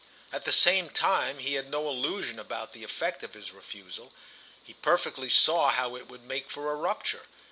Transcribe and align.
At 0.33 0.45
the 0.45 0.51
same 0.51 0.89
time 0.89 1.37
he 1.37 1.53
had 1.53 1.69
no 1.69 1.87
illusion 1.87 2.39
about 2.39 2.71
the 2.71 2.83
effect 2.83 3.21
of 3.21 3.35
his 3.35 3.51
refusal; 3.51 4.11
he 4.63 4.73
perfectly 4.73 5.29
saw 5.29 5.69
how 5.69 5.95
it 5.95 6.07
would 6.07 6.23
make 6.25 6.49
for 6.49 6.71
a 6.71 6.75
rupture. 6.75 7.27